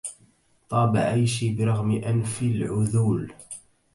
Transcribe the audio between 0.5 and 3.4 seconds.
طاب عيشي برغم أنف العذول